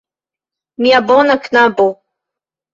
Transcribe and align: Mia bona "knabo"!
Mia 0.81 1.03
bona 1.11 1.37
"knabo"! 1.45 1.89